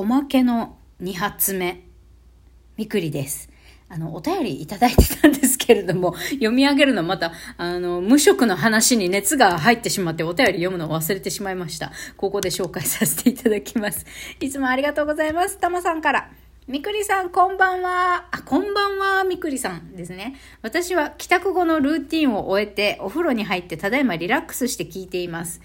[0.00, 1.82] おまけの2発目、
[2.78, 3.50] みくりです。
[3.90, 11.92] あの、お便りいただいてたんですけれども、 読み上げるのまた、あの、無職の話に熱が入ってしまってお便り読むのを忘れてしまいました。
[12.16, 14.06] ここで紹介させていただきます。
[14.40, 15.58] いつもありがとうございます。
[15.58, 16.30] たまさんから。
[16.66, 18.24] みくりさん、こんばんは。
[18.30, 20.34] あ、こんばんは、みくりさんですね。
[20.62, 25.60] 私は帰宅後のルーティンを終えて、お風呂に入ってただいまリラックスして聞いています。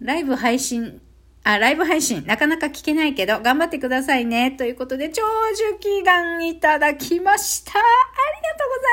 [0.00, 1.00] ライブ配信、
[1.42, 4.50] あ、ライブ配信、なかなか聞けないけど、頑張ってくださいね。
[4.50, 5.22] ということで、長
[5.56, 7.72] 寿祈願いただきました。
[7.72, 8.92] ありがとうござい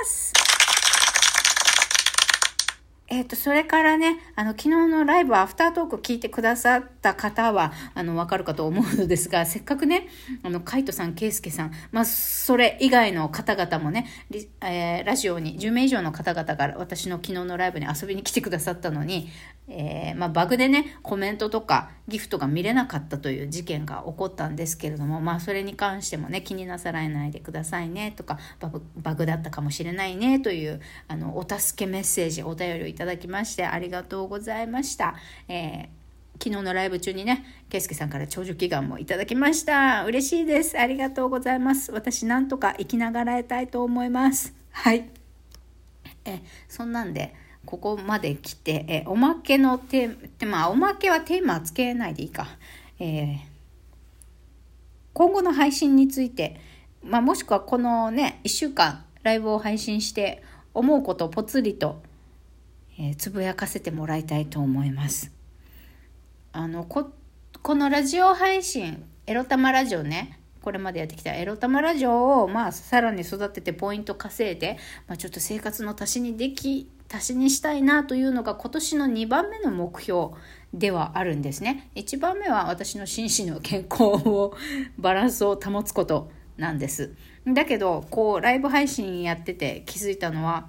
[0.00, 0.54] ます。
[3.14, 10.08] えっ、ー、と、それからね、あの、昨日のライブアフタートーク聞いてくださった方は、あの、わかるかと思うのですが、せっかくね、
[10.42, 14.06] あの、カイトさん、ケイスケさん、まあ、それ以外の方々もね、
[14.62, 19.28] えー、ラジオに10名以上の方々が私の昨日のライブに遊びに来てくださったのに、
[19.66, 35.14] えー、まあ、バグでね、コメントとかギフトが見れなかったという事件が起こったんですけれども、まあ、それに関してもね、気になさらないでくださいねとか、バグバグだったかもしれないねという、あの、お助けメッセージ、お便りをいただきまして、ありがとうございました。
[35.48, 36.04] えー
[36.42, 40.04] 昨日のライブ中にね、ケイスケさんから長寿祈願もいただきました。
[40.04, 40.76] 嬉しいです。
[40.76, 41.92] ありがとうございます。
[41.92, 44.52] 私なんとか生きながらえたいと思います。
[44.72, 45.08] はい。
[46.24, 47.34] え、そんなんで、
[47.66, 52.46] ここまで来て、えおまけのテーマ、まあ、おまけはテーマつけないでいいか。
[52.98, 53.38] えー、
[55.12, 56.60] 今後の配信について、
[57.02, 62.02] まあ、もしくはこのね、1週間ライブを配信して思うことをぽつりと、
[62.98, 65.32] えー、つぶやかせてもらいたいと思います。
[66.52, 67.10] あの、こ、
[67.62, 80.28] このラジオ配信、エロ玉ラジオね、これまでやってきたエロ玉ラジオを、まあ、さらに育ててポイント稼いで、まあ、ちょっと生活の足しにでき足しにしたいなというのが今年の2番目の目標
[80.72, 81.90] ではあるんですね。
[81.96, 84.56] 1番目は私の心身の健康を
[84.96, 87.12] バランスを保つことなんです。
[87.46, 90.68] だけどこうライブ配信やってて気づいたのは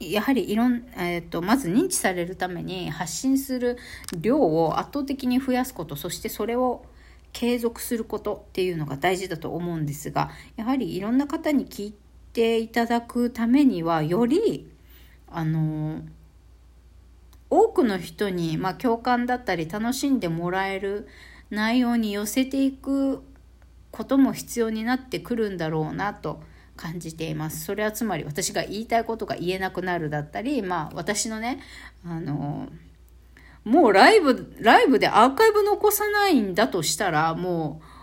[0.00, 3.78] やはりいろん、えー、とまず認知されるために発信する
[4.18, 6.84] 量を圧倒的に増やすことそしてそれを
[7.36, 11.94] 継続することっていうのが大事だと思うんですがやはりいろんな方に聞い
[12.32, 14.72] ていただくためにはより
[15.28, 16.00] あの
[17.50, 21.08] 多くの人に、まあ、共感だったり楽しんでもらえる
[21.50, 23.22] 内容に寄せていく
[23.90, 26.40] ことも必要になってくるんだろうなと
[26.74, 27.64] 感じています。
[27.66, 31.60] それはつまり私が言いたいことが言えなくなるだったり、まあ私のね、
[32.04, 32.68] あの、
[33.66, 37.96] もうライブ、ライブでアーカイブ残さないんだとしたら、もう、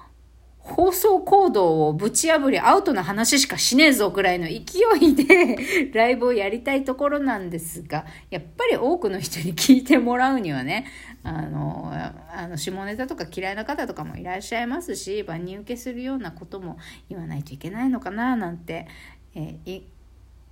[0.58, 4.60] 放送行動をぶち破りアウトな話しかしねえぞぐらいの勢
[5.02, 10.86] いで ライブをやりたいところなんですが、やっぱり多くの人に聞いてもらうにはね、
[11.24, 11.94] あの、
[12.34, 18.88] あの下ネタとか嫌いな方とかもいらっしゃいますし、万人受けするようなことも言わないといけないのかななんて、
[19.34, 19.82] え、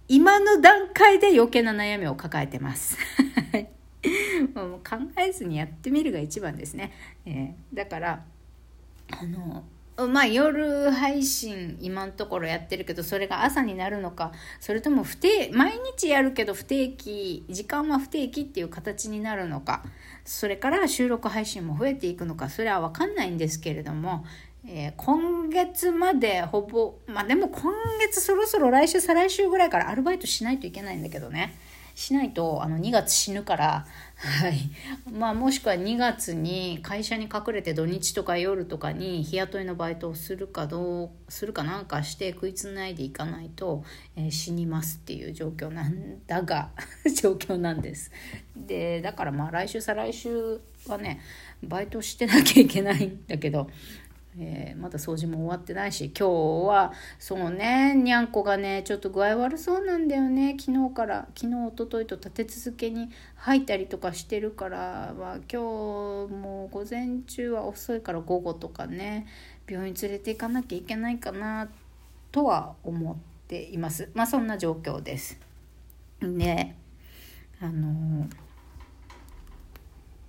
[0.08, 2.98] 今の段階で余計な悩みを抱えてます。
[4.56, 6.92] もう考えずにやってみるが一番ですね。
[7.26, 8.24] えー、だから、
[9.12, 9.64] あの、
[10.08, 19.84] まあ夜配信今のところやってるけどそれが朝になるのかそれとも不定毎日やるけど不定期時間は不定期っていう形になるのか
[20.26, 24.26] それから収録配信も増えていくのかそれは分かんないんですけれども、
[24.66, 31.58] えー、今月までほぼまあでも今月そろそろ来週再来週ぐらいからアルバイトしないといけないんだけどね
[32.02, 33.86] しないとあの2月死ぬから
[34.22, 34.70] はい
[35.12, 43.84] まあ、もしくは2月に会社に隠れて土日とか夜とかに日雇いのバイトをするかどうするかなんかして食いつないでいかないと、
[44.16, 46.70] えー、死にますっていう状況なんだが
[47.20, 48.12] 状況なんです。
[48.56, 51.20] でだからまあ来週再来週はね
[51.64, 53.70] バイトしてなきゃいけないんだけど
[54.40, 56.30] えー、まだ掃除も終わってないし今
[56.64, 65.58] 日はそうねにゃんこがねちょっと具合悪そうなんだよね昨日から昨日おとといと立て続けに吐いたりとかしてるから、まあ、今日
[66.34, 69.28] も午前中は遅いから午後とかね
[69.68, 71.70] 病院連れて行かなきゃいけないかな
[72.32, 73.18] とは思っ
[73.48, 75.40] ていますまあそんな状況です。
[76.22, 76.76] で
[77.60, 78.51] あのー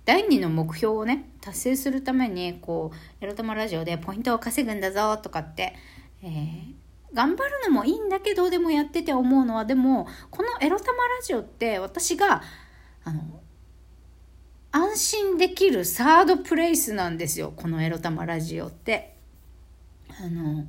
[0.05, 2.91] 第2の目標をね達成するためにこ
[3.21, 5.75] うエロ玉ラジオでポイントを稼ぐんだぞとかって、
[6.21, 6.73] えー、
[7.13, 12.41] 頑張るのもいいんだけどでもやってて思うのはでもこのエロ玉ラジオって私が
[13.03, 13.21] あの
[14.71, 19.13] 安心できるサードプレイスなんですよこのエロ玉ラジオって。
[20.21, 20.65] あの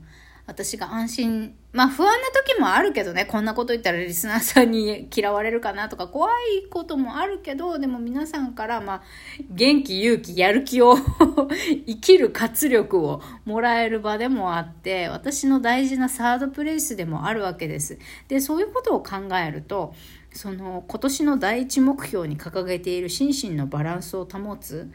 [0.46, 9.02] 私が安心、まあ不安な時もあるけどね、こんなこと言ったらリスナーさんに嫌われるかなとか怖いこともあるけど、でも皆さんからまあ
[9.50, 10.96] 元気、勇気、やる気を
[11.86, 17.98] 生きる活力をもらえる場でもあって、私の大事なサードプレイスでもあるわけです。
[18.28, 19.94] で、そういうことを考えると、
[20.34, 24.90] その今年の第一目標に掲げている心身のバランスを保つ、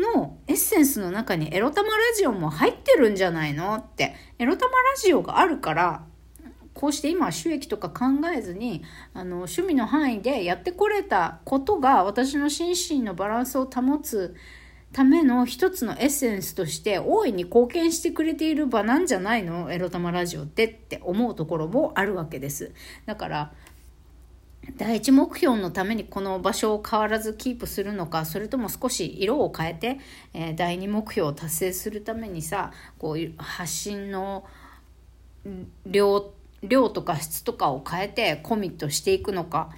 [0.00, 3.74] のエッセンスの中にエロ玉ラジオも入ってるんじゃないの？
[3.74, 4.14] って。
[4.38, 6.04] エロ玉ラジオがあるから、
[6.72, 8.82] こうして今収益とか考えずに、
[9.12, 14.34] あの、趣味の範囲でやってこれたことが私の心身のバランスを保つ
[14.92, 19.70] ための一つのエッセンスとして大いに貢献してくれている場なんじゃないの？
[19.72, 22.72] エロ玉ラジオってって思うところもあるわけです。
[23.06, 23.52] だから、
[24.76, 29.98] 第一目標のためにこの場所を変わらずキープするのかそれとも少し色を変えて、
[30.34, 34.44] えー、第二目標を達成するためにさこう発信の
[35.86, 39.70] 量量とか質とかを変えてコミットしていくのか、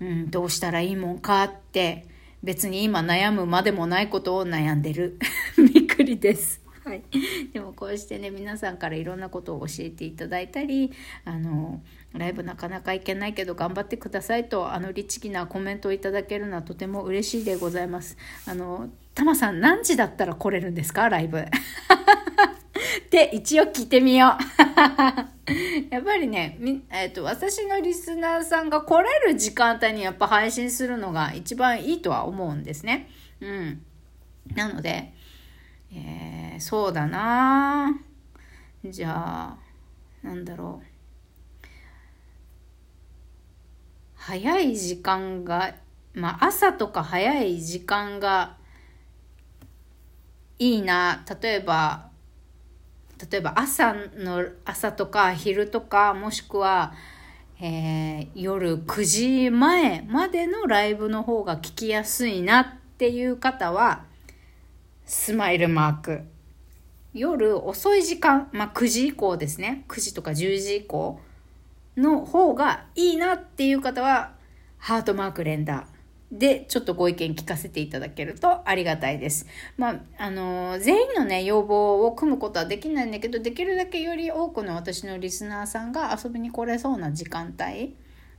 [0.00, 2.06] うん、どうしたらいいもんかって
[2.42, 5.18] 別に今悩むまでもないことを悩んでる
[5.58, 6.60] みくりです。
[6.90, 7.02] はい、
[7.54, 10.90] でもこうしてね皆さんからいろんなことを教えていただいたり
[11.24, 11.80] あの
[12.12, 18.18] ライブなかなか行けないけど頑張ってくださいとあの律儀なコメントをいただけるのはとても嬉しいでございます。
[18.44, 21.08] あのタマさん何時だったら来れるんですか？
[21.08, 21.38] ライブ。
[22.98, 24.40] って一応聞いてみよう。
[25.94, 26.58] やっぱりね、
[26.90, 33.08] えーと、私のリスナーさんが来れる時間帯にやっぱ配信するのが一番いいとは思うんですね。
[33.40, 33.82] うん。
[34.54, 35.12] なので、
[35.92, 38.00] えー、そうだな
[38.84, 39.58] じゃあ、
[40.22, 40.90] なんだろう。
[44.14, 45.74] 早い時間が、
[46.14, 48.56] まあ朝とか早い時間が
[50.58, 51.24] いいな。
[51.42, 52.10] 例えば、
[53.30, 56.94] 例えば朝の、朝とか昼とか、もしくは、
[57.60, 62.66] えー、夜9時前までのライブの方が聞きやすいなっ
[62.96, 64.04] ていう方は、
[65.12, 66.20] スマイルマーク。
[67.14, 69.84] 夜遅い時間、まあ、9時以降ですね。
[69.88, 71.18] 9時とか10時以降
[71.96, 74.34] の方がいいなっていう方は、
[74.78, 75.88] ハートマーク連打
[76.30, 79.48] でちょっとご意見聞かせていただけるとありがたいです。
[79.76, 87.96] まあ、あのー、全員のね、要望を組むことはできないんだけど、できるだけより多くの私のリスナーさんが遊びに来れそうな時間帯、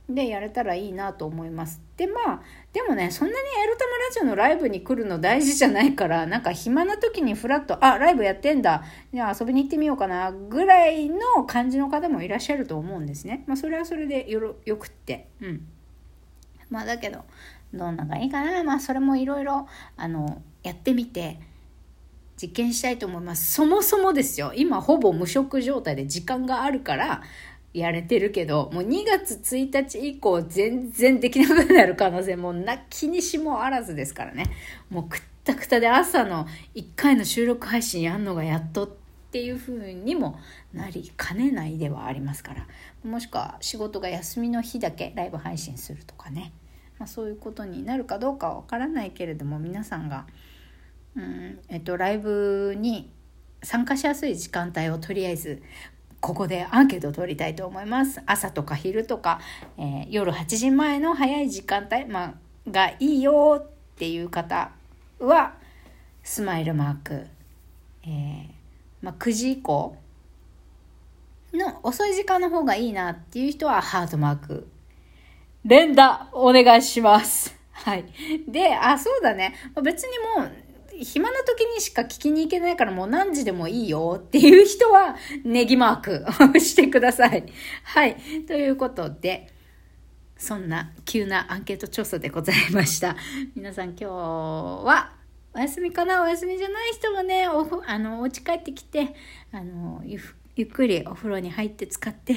[0.08, 1.80] でやれたらいいなと思います。
[1.96, 8.84] で、まあ、でもね、そんなにエロタマラジオのライブに来るの大事じゃないから、なんか暇な時にフラッと、あ、ライブやってんだ。
[9.12, 13.44] じゃあ遊びに行ってみようかな、ぐらいの感じの方もいらっしゃると思うんですね。
[13.46, 15.28] まあ、それはそれでよろ、よくって。
[15.40, 15.66] うん。
[16.68, 17.24] まあ、だけど、
[17.72, 18.64] どんながいいかな。
[18.64, 19.66] まあ、それもいろいろ、
[19.96, 21.38] あの、やってみて、
[22.42, 23.52] 実験したいと思います。
[23.52, 24.52] そもそもですよ。
[24.56, 27.22] 今ほぼ無職状態で時間があるから、
[27.74, 34.46] やれてるけど、もう2月1日以降全然できなくなる可能性もなきにしもあらずですからね。
[34.90, 38.90] もうくったくたで朝の1回の収録配信やんのがやっとっ
[39.30, 40.38] ていう風にも
[40.74, 42.66] なりかねないではありますから。
[43.04, 46.52] もしくは仕事が休みの日だけライブ配信するとかね。
[46.98, 50.26] まあ、そういうことになるかどうかはわからないけれども、皆さんが、
[51.16, 53.10] うん、えっと、ライブに
[53.62, 55.62] 参加しやすい時間帯をとりあえず
[56.22, 58.22] ここでアンケートを取りたいと思います。
[58.26, 59.40] 朝とか昼とか、
[59.76, 62.34] えー、夜8時前の早い時間帯、ま、
[62.70, 64.70] がいいよっていう方
[65.18, 65.54] は、
[66.22, 67.26] スマイルマーク。
[68.04, 68.46] えー、
[69.02, 69.96] ま、9時以降
[71.52, 74.68] の遅い時間の方がいいなっていう人はハートマーク。
[75.64, 77.58] 連打お願いします。
[77.72, 78.04] はい。
[78.46, 79.56] で、あ、そうだね。
[79.82, 80.52] 別にもう
[81.04, 86.24] 暇な時にしか聞きに行けないからもう何時でもいいよっていう人はネギマーク
[86.56, 87.44] を してください。
[87.84, 88.16] はい。
[88.46, 89.48] ということで、
[90.36, 93.16] そんな急なアンケート調査でございました。
[93.54, 95.12] 皆さん今日は
[95.54, 96.22] お休みかな？
[96.22, 99.14] お休みじゃない人もね、おあの、お家帰ってきて、
[99.52, 100.20] あの、ゆ
[100.56, 102.36] ゆっくりお風呂に入って使って、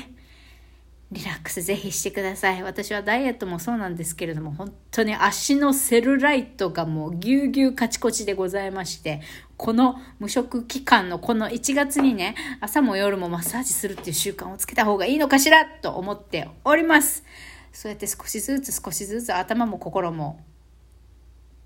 [1.15, 2.61] リラックスぜひしてください。
[2.61, 9.21] 私はダイエットもそうなんですけれども、本当に足のセルライトがもうぎゅうぎゅうカチコチでございまして、
[9.55, 17.23] この無職期間のこの1月にね、朝も夜もマッサージするっていう習慣をつけた方がいいのかしらと思っております。
[17.71, 20.43] そうやって少しずつ少しずつ頭も心も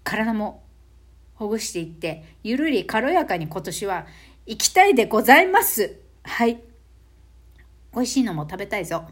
[0.03, 0.61] 体も
[1.33, 4.05] ほぐしていって、ゆるり軽やかに今年は
[4.45, 5.95] 行きたいでございます。
[6.21, 6.61] はい。
[7.95, 9.07] 美味しいのも食べたいぞ。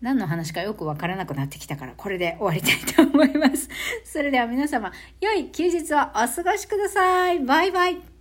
[0.00, 3.68] 何の話かよくわからなくなってきたから、これで終わりたいと思います。
[4.04, 7.40] それでは皆様、良い休日をお過ごしください。
[7.40, 8.15] バイバイ。